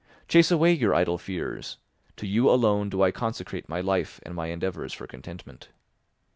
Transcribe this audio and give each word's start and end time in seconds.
Chase 0.27 0.49
away 0.49 0.73
your 0.73 0.95
idle 0.95 1.19
fears; 1.19 1.77
to 2.15 2.25
you 2.25 2.49
alone 2.49 2.89
do 2.89 3.03
I 3.03 3.11
consecrate 3.11 3.69
my 3.69 3.81
life 3.81 4.19
and 4.23 4.33
my 4.33 4.47
endeavours 4.47 4.93
for 4.93 5.05
contentment. 5.05 5.69